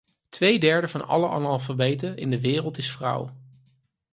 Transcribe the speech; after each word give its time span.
Twee 0.29 0.59
derde 0.59 0.87
van 0.87 1.07
alle 1.07 1.27
analfabeten 1.29 2.17
in 2.17 2.29
de 2.29 2.41
wereld 2.41 2.77
is 2.77 2.91
vrouw. 2.91 3.31